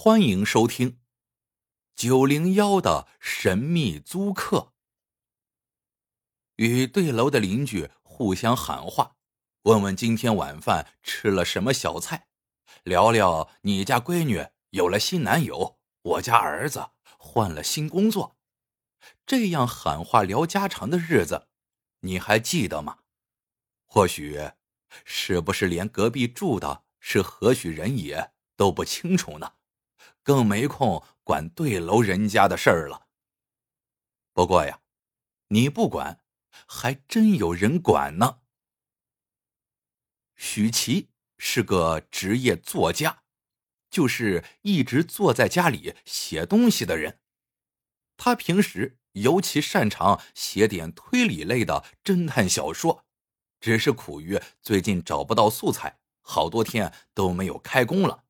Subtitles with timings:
[0.00, 1.00] 欢迎收听
[1.96, 4.72] 九零幺的神秘租客。
[6.54, 9.16] 与对楼的邻居互相喊话，
[9.62, 12.28] 问问今天晚饭吃了什么小菜，
[12.84, 18.36] 聊聊你家闺女有了新男友，我家儿子换了新工作。
[19.26, 21.48] 这样喊话聊家常的日子，
[22.02, 22.98] 你还记得吗？
[23.84, 24.52] 或许，
[25.04, 29.54] 是不是连隔壁住的是何许人也都不清楚呢？
[30.28, 33.06] 更没空管对楼人家的事儿了。
[34.34, 34.82] 不过呀，
[35.46, 36.20] 你不管，
[36.66, 38.40] 还真有人管呢。
[40.36, 43.22] 许琪是个职业作家，
[43.88, 47.22] 就是一直坐在家里写东西的人。
[48.18, 53.06] 他平时尤其擅长写点推理类的侦探小说，
[53.60, 58.26] 只是苦于最近找不到素材，好多天都没有开工了。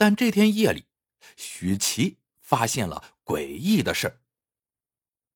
[0.00, 0.86] 但这天夜里，
[1.36, 4.22] 许琪发现了诡异的事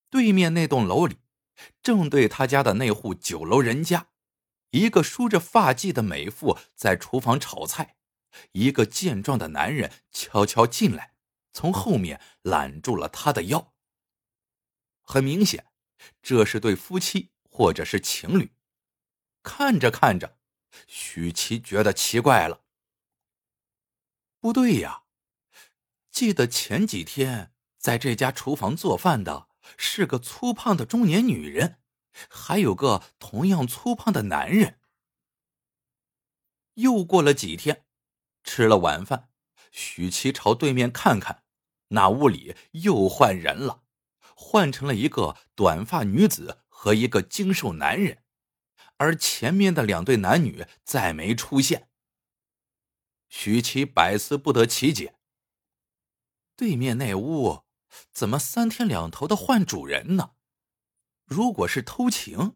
[0.08, 1.18] 对面那栋楼里，
[1.82, 4.08] 正对他家的那户九楼人家，
[4.70, 7.96] 一个梳着发髻的美妇在厨房炒菜，
[8.52, 11.12] 一个健壮的男人悄悄进来，
[11.52, 13.74] 从后面揽住了他的腰。
[15.02, 15.66] 很明显，
[16.22, 18.50] 这是对夫妻或者是情侣。
[19.42, 20.38] 看着看着，
[20.86, 22.63] 许琪觉得奇怪了。
[24.44, 25.04] 不对呀，
[26.10, 31.78] 记得前几天在这家厨房做饭的是个粗胖的中年女人，
[32.28, 34.78] 还有个同样粗胖的男人。
[36.74, 37.86] 又过了几天，
[38.42, 39.30] 吃了晚饭，
[39.72, 41.44] 许琪朝对面看看，
[41.88, 43.84] 那屋里又换人了，
[44.36, 48.22] 换成了一个短发女子和一个精瘦男人，
[48.98, 51.88] 而前面的两对男女再没出现。
[53.36, 55.16] 许琪百思不得其解。
[56.54, 57.64] 对面那屋
[58.12, 60.36] 怎么三天两头的换主人呢？
[61.24, 62.54] 如果是偷情，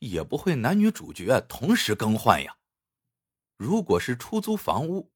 [0.00, 2.58] 也不会男女主角同时更换呀。
[3.56, 5.10] 如果是出租房屋，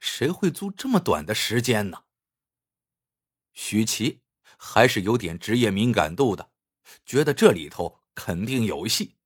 [0.00, 2.04] 谁会租这么短的时间呢？
[3.52, 4.22] 许琪
[4.56, 6.50] 还是有点职业敏感度的，
[7.04, 9.16] 觉得这里头肯定有戏。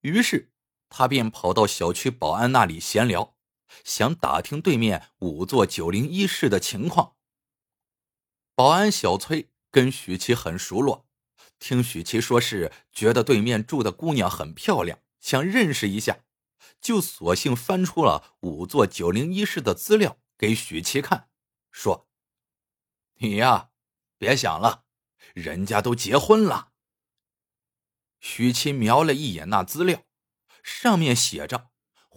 [0.00, 0.50] 于是
[0.88, 3.36] 他便跑到小区保安那里闲聊。
[3.84, 7.16] 想打听对面五座九零一室的情况。
[8.54, 11.08] 保安小崔跟许琪很熟络，
[11.58, 16.20] 听许琪说是觉得对面住的姑娘很漂亮，想认识一下，
[16.80, 21.30] 就索性翻出了五座九零一室的资料给许琪看，
[21.70, 22.08] 说
[23.20, 23.70] ：“你呀，
[24.18, 24.84] 别想了，
[25.34, 26.72] 人家都结婚了。”
[28.20, 30.04] 许琪瞄了一眼那资料，
[30.62, 31.69] 上面写着。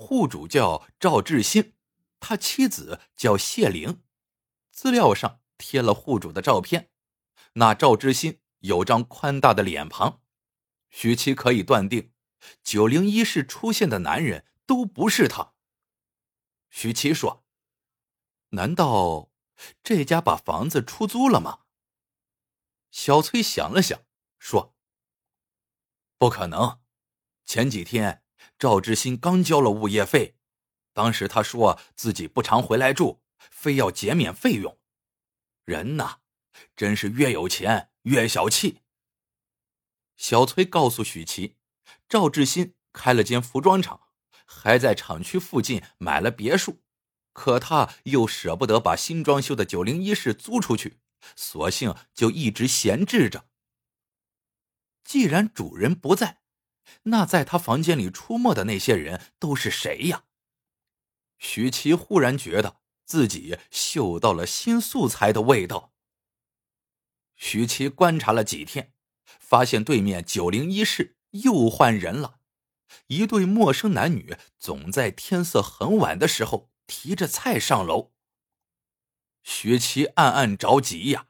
[0.03, 1.75] 户主叫赵志新，
[2.19, 4.03] 他妻子叫谢玲。
[4.69, 6.91] 资料上贴了户主的照片，
[7.53, 10.21] 那赵志新有张宽大的脸庞。
[10.89, 12.11] 许琪可以断定，
[12.61, 15.53] 九零一室出现的男人都不是他。
[16.69, 17.45] 许琪说
[18.51, 19.31] ：“难道
[19.81, 21.61] 这家把房子出租了吗？”
[22.91, 24.03] 小崔想了想，
[24.37, 24.75] 说
[26.19, 26.81] ：“不可能，
[27.45, 28.19] 前几天。”
[28.57, 30.35] 赵志新刚交了物业费，
[30.93, 33.21] 当时他说自己不常回来住，
[33.51, 34.77] 非要减免费用。
[35.65, 36.19] 人呐，
[36.75, 38.81] 真是越有钱越小气。
[40.15, 41.55] 小崔告诉许琪，
[42.07, 44.01] 赵志新开了间服装厂，
[44.45, 46.83] 还在厂区附近买了别墅，
[47.33, 50.99] 可他又舍不得把新装修的九零一室租出去，
[51.35, 53.47] 索性就一直闲置着。
[55.03, 56.42] 既然主人不在。
[57.03, 60.23] 那在他房间里出没的那些人都是谁呀？
[61.37, 65.93] 许琪忽然觉得自己嗅到了新素材的味道。
[67.35, 68.93] 许琪观察了几天，
[69.25, 72.39] 发现对面九零一室又换人了，
[73.07, 78.13] 一对陌生男女总在天色很晚的时候提着菜上楼。
[79.41, 81.27] 许琪暗暗着急呀，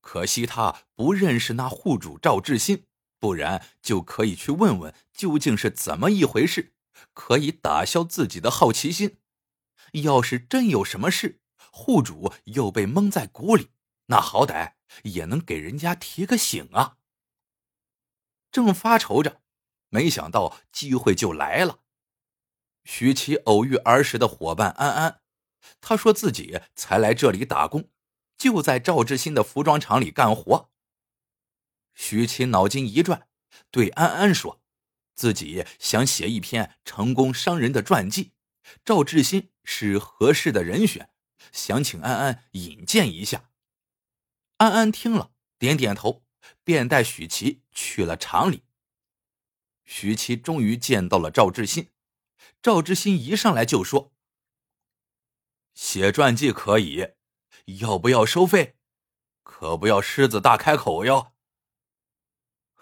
[0.00, 2.86] 可惜他不认识那户主赵志新。
[3.22, 6.74] 不然就可以去问问究竟是怎么一回事，
[7.14, 9.18] 可以打消自己的好奇心。
[10.02, 11.40] 要是真有什么事，
[11.70, 13.70] 户主又被蒙在鼓里，
[14.06, 14.72] 那好歹
[15.04, 16.96] 也能给人家提个醒啊。
[18.50, 19.40] 正发愁着，
[19.88, 21.78] 没想到机会就来了。
[22.82, 25.20] 许琪偶遇儿时的伙伴安安，
[25.80, 27.88] 他说自己才来这里打工，
[28.36, 30.71] 就在赵志新的服装厂里干活。
[31.94, 33.28] 许琪脑筋一转，
[33.70, 34.62] 对安安说
[35.14, 38.32] ：“自己想写一篇成功商人的传记，
[38.84, 41.10] 赵志新是合适的人选，
[41.52, 43.50] 想请安安引荐一下。
[44.56, 46.24] 安安听了，点点头，
[46.64, 48.64] 便带许琪去了厂里。
[49.84, 51.90] 许琪终于见到了赵志新，
[52.62, 54.12] 赵志新一上来就说
[55.74, 57.08] ：“写传记可以，
[57.80, 58.76] 要不要收费？
[59.42, 61.31] 可不要狮子大开口哟。”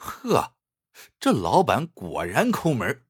[0.01, 0.57] 呵，
[1.21, 3.05] 这老板果然抠门。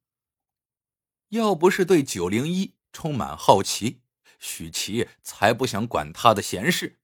[1.28, 4.02] 要不是对九零一充满好奇，
[4.40, 6.98] 许琪才不想管他的闲事。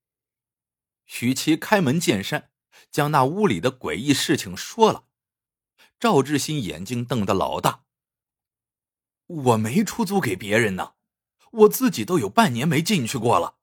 [1.04, 2.50] 许琪开门见山，
[2.90, 5.06] 将那屋里的诡异事情说了。
[6.00, 7.84] 赵志新眼睛瞪得老大。
[9.26, 10.94] 我没出租给别人呢，
[11.52, 13.58] 我自己都有半年没进去过了，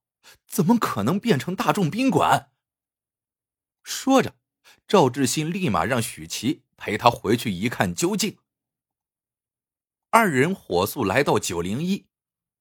[0.48, 2.54] 怎么可能变成大众宾馆？
[3.84, 4.38] 说着，
[4.88, 8.38] 赵志新立马让许琪陪他回去一看究竟。
[10.10, 12.08] 二人火速来到九零一，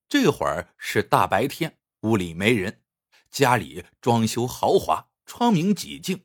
[0.08, 2.82] 这会儿是大白天，屋里没人，
[3.30, 6.24] 家里装修豪华，窗明几净，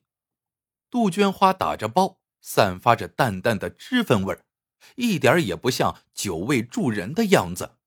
[0.90, 2.20] 杜鹃花打着包。
[2.40, 4.46] 散发着淡淡的脂粉味儿，
[4.96, 7.78] 一点也不像久未住人的样子。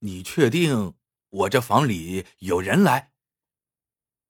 [0.00, 0.94] 你确定
[1.28, 3.12] 我这房里有人来？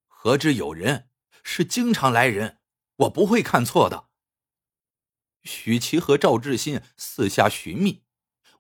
[0.07, 1.09] 何止有人，
[1.43, 2.59] 是经常来人，
[2.97, 4.09] 我不会看错的。
[5.43, 8.05] 许琪和赵志新四下寻觅，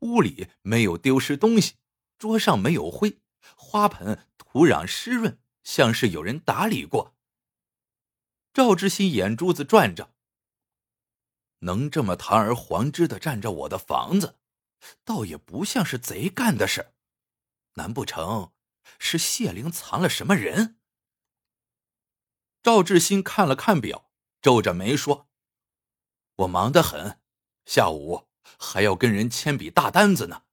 [0.01, 1.75] 屋里没有丢失东西，
[2.19, 3.21] 桌上没有灰，
[3.57, 7.17] 花盆土壤湿润，像是有人打理过。
[8.53, 10.13] 赵志新眼珠子转着。
[11.61, 14.41] 能这么堂而皇之的占着我的房子，
[15.05, 16.93] 倒也不像是贼干的事
[17.75, 18.53] 难不成
[18.99, 20.81] 是谢玲藏了什么人？
[22.63, 24.09] 赵志新看了看表，
[24.41, 25.29] 皱着眉说
[26.37, 27.19] ：“我忙得很，
[27.65, 30.45] 下午还要跟人签笔大单子呢。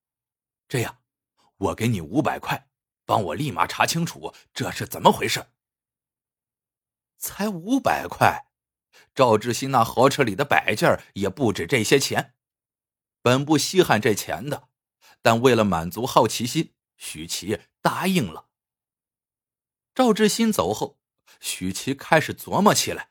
[0.68, 1.04] 这样，
[1.58, 2.68] 我给你五百块，
[3.06, 5.52] 帮我立马查清楚这是怎么回事。”
[7.20, 8.48] 才五百块。
[9.14, 12.34] 赵志新那豪车里的摆件也不止这些钱，
[13.22, 14.70] 本不稀罕这钱的，
[15.22, 18.48] 但为了满足好奇心，许琪答应了。
[19.94, 20.98] 赵志新走后，
[21.40, 23.10] 许琪开始琢磨起来。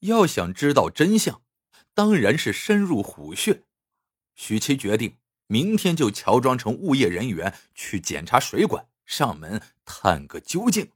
[0.00, 1.42] 要想知道真相，
[1.94, 3.64] 当然是深入虎穴。
[4.34, 10.90] 许琪决定明天就乔装成物业人员去检查水管，上门探个究竟。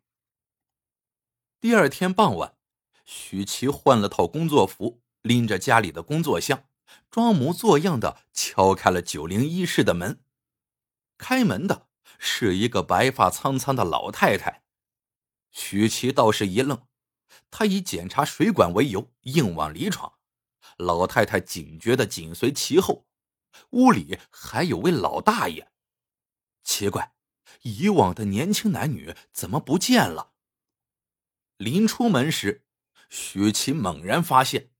[1.60, 2.54] 第二天傍晚。
[3.04, 6.64] 许琪换了套工作服，拎着家里的工作箱，
[7.10, 10.20] 装模作样的敲开了九零一室的门。
[11.16, 11.86] 开门的
[12.18, 14.62] 是一个白发苍苍的老太太。
[15.50, 16.86] 许琪倒是一愣，
[17.50, 20.14] 他以检查水管为由硬往里闯，
[20.76, 23.06] 老太太警觉的紧随其后。
[23.70, 25.70] 屋里还有位老大爷，
[26.62, 27.14] 奇怪，
[27.62, 30.32] 以往的年轻男女怎么不见了？
[31.56, 32.64] 临出门时。
[33.10, 34.70] 许琪猛然发现，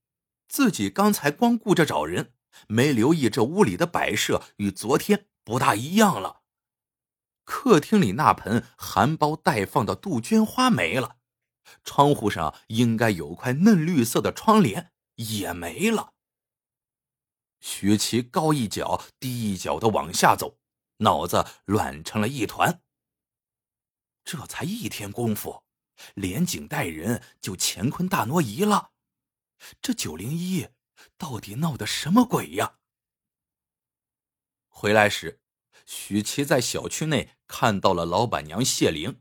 [0.47, 2.35] 自己刚才光顾着找人，
[2.67, 6.38] 没留意这屋里的摆设与昨天不大一样了。
[7.49, 11.17] 客厅里那盆含苞待放的杜鹃花没了，
[11.83, 16.13] 窗户上应该有块嫩绿色的窗帘也没了。
[17.59, 20.59] 徐奇高一脚低一脚的往下走，
[20.97, 22.83] 脑子乱成了一团。
[24.23, 25.63] 这才一天功夫。
[26.13, 28.91] 连警带人就乾坤大挪移了，
[29.81, 30.69] 这九零一
[31.17, 32.75] 到底闹的什么鬼呀？
[34.69, 35.41] 回来时，
[35.89, 39.19] 许琪在小区内看到了老板娘谢玲，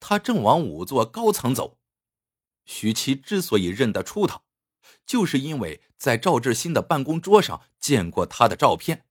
[0.00, 1.78] 她正往五座高层走。
[2.64, 4.42] 许琪之所以认得出她，
[5.06, 9.06] 就是因为在赵志新的办公桌上见过她的照片。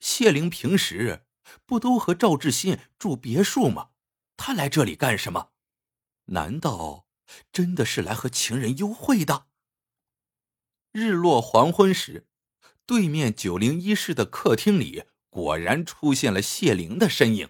[0.00, 1.26] 谢玲平时
[1.66, 3.90] 不都和赵志新住别墅吗？
[4.38, 5.50] 她来这里干什么？
[6.26, 7.06] 难道
[7.52, 9.46] 真的是来和情人幽会的？
[10.92, 12.26] 日落黄昏时，
[12.86, 17.48] 对面九零一室的客厅里果然出现了谢灵的身影。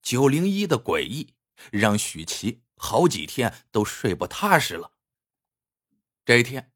[0.00, 1.34] 九零一的诡异
[1.70, 4.92] 让许琪好几天都睡不踏实了。
[6.24, 6.72] 这一天，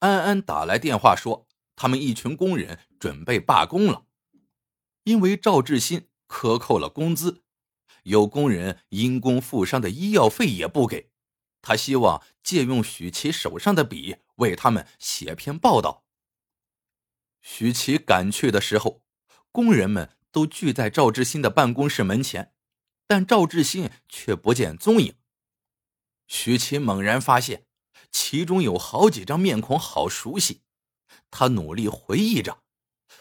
[0.00, 4.04] 安安打来电话说，他们一群工人准备罢工了，
[5.04, 7.42] 因为赵志新克扣了工资。
[8.02, 11.10] 有工人因公负伤的医药费也不给，
[11.62, 16.04] 他希望借用许琪手上的笔为他们写篇报道。
[17.40, 19.02] 许琪赶去的时候，
[19.50, 22.54] 工人们都聚在赵志新的办公室门前，
[23.06, 25.16] 但赵志新却不见踪影。
[26.26, 27.66] 许琪猛然发现，
[28.10, 30.62] 其中有好几张面孔好熟悉，
[31.30, 32.62] 他努力回忆着，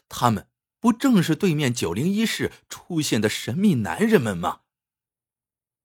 [0.09, 4.62] 他们不正是对面九零一室出现的神秘男人们吗？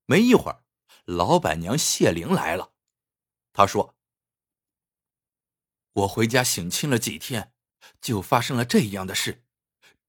[0.06, 0.64] 没一会儿，
[1.04, 2.72] 老板娘谢玲来了。
[3.52, 3.96] 她说
[5.92, 7.51] ：“我回家省亲了几天，
[8.00, 9.44] 就发生了这样的事，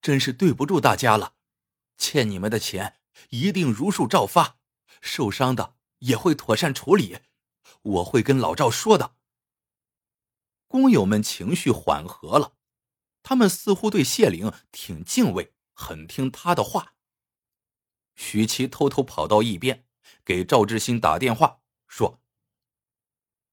[0.00, 1.34] 真是对不住大家了。
[1.96, 3.00] 欠你们的钱
[3.30, 4.58] 一定如数照发，
[5.00, 7.18] 受伤的也会妥善处理。
[7.82, 9.16] 我会跟老赵说的。”
[10.66, 12.56] 工友们情绪缓和了。
[13.22, 16.94] 他们似乎对谢玲挺敬畏，很听他的话。
[18.14, 19.86] 许琪偷偷跑到一边，
[20.24, 22.20] 给赵志新打电话说：“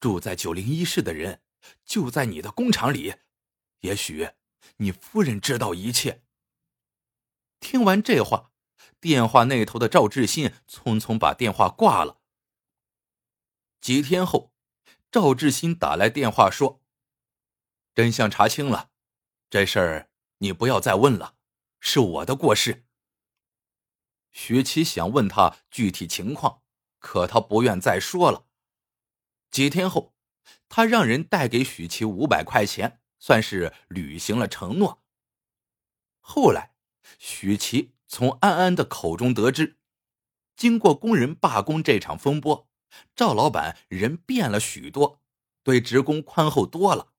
[0.01, 1.41] 住在九零一室的人
[1.85, 3.15] 就在你的工厂里，
[3.81, 4.29] 也许
[4.77, 6.23] 你夫人知道一切。”
[7.59, 8.51] 听完这话，
[9.00, 12.19] 电话那头的赵志新匆匆把电话挂了。
[13.79, 14.51] 几天后，
[15.11, 16.81] 赵志新打来电话说
[17.93, 18.89] ：“真相查清了。”
[19.50, 21.35] 这事儿你不要再问了，
[21.79, 22.85] 是我的过失。
[24.31, 26.63] 徐琪想问他具体情况，
[27.00, 28.47] 可他不愿再说了。
[29.50, 30.15] 几天后，
[30.69, 35.01] 他让人带给许琪五百块钱，算是履行了承诺。
[36.19, 36.73] 后来，
[37.19, 39.77] 许琪从安安的口中得知，
[40.57, 42.67] 经过工人罢工这场风波，
[43.15, 45.21] 赵老板人变了许多，
[45.63, 47.13] 对职工宽厚多了。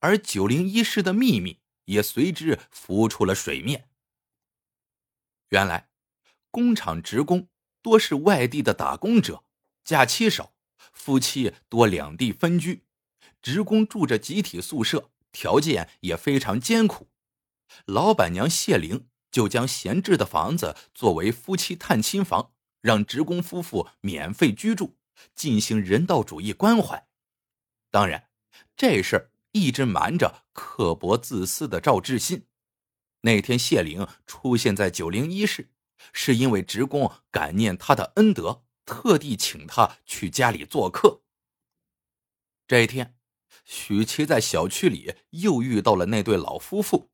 [0.00, 3.88] 而九零一室的秘密也随之浮出了水面。
[5.50, 5.88] 原来，
[6.50, 7.48] 工厂职工
[7.80, 9.44] 多是外地的打工者，
[9.84, 10.52] 假期少，
[10.92, 12.84] 夫妻多两地分居，
[13.40, 17.10] 职工住着集体宿舍，条件也非常艰苦。
[17.84, 24.96] 老板娘谢玲就将闲置的房子作为夫妻探亲房，让职工夫妇免费居住，
[25.34, 27.08] 进行人道主义关怀。
[27.90, 28.28] 当然，
[28.76, 29.30] 这事儿。
[29.52, 32.46] 一直瞒着刻薄自私的赵志新。
[33.22, 35.72] 那天谢玲出现在九零一室，
[36.12, 41.22] 是因为职工感念他的恩德，特地请他去家里做客。
[42.68, 43.17] 这一天，
[43.68, 47.10] 许琪在小区里又遇到了那对老夫妇。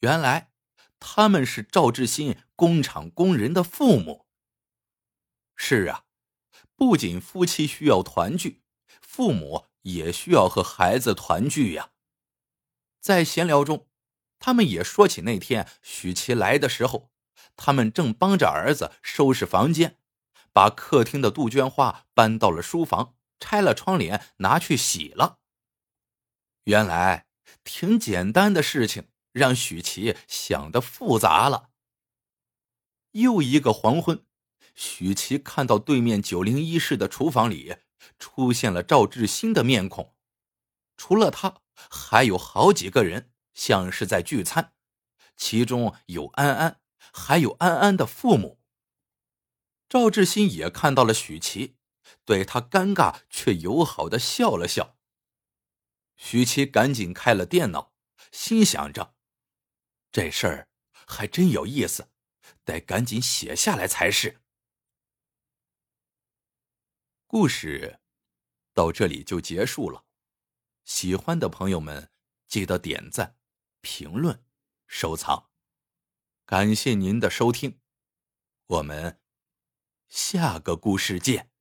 [0.00, 0.50] 原来，
[0.98, 4.26] 他们是赵志新工厂工人的父母。
[5.54, 6.04] 是啊，
[6.74, 8.62] 不仅夫妻需要团聚，
[9.00, 9.66] 父母。
[9.82, 11.90] 也需要和孩子团聚呀。
[13.00, 13.88] 在闲聊中，
[14.38, 17.10] 他们也说起那天许琪来的时候，
[17.56, 19.98] 他们正帮着儿子收拾房间，
[20.52, 25.40] 把客厅的杜鹃花搬到了书房，拆了窗帘拿去洗了。
[26.64, 27.26] 原来
[27.64, 31.70] 挺简单的事情，让许琪想的复杂了。
[33.12, 34.24] 又一个黄昏，
[34.74, 37.76] 许琪看到对面九零一室的厨房里。
[38.18, 40.16] 出现了赵志新的面孔，
[40.96, 44.72] 除了他，还有好几个人，像是在聚餐，
[45.36, 46.80] 其中有安安，
[47.12, 48.60] 还有安安的父母。
[49.88, 51.76] 赵志新也看到了许琪，
[52.24, 54.96] 对他尴尬却友好的笑了笑。
[56.24, 57.92] 徐七赶紧开了电脑，
[58.30, 59.16] 心想着，
[60.12, 60.68] 这事儿
[61.04, 62.12] 还真有意思，
[62.64, 64.40] 得赶紧写下来才是。
[67.26, 67.98] 故事
[68.72, 70.06] 到这里就结束了。
[70.84, 72.10] 喜欢的朋友们
[72.46, 73.36] 记得点赞、
[73.80, 74.44] 评论、
[74.86, 75.50] 收藏，
[76.46, 77.80] 感谢您的收听，
[78.66, 79.20] 我们
[80.08, 81.51] 下个故事见。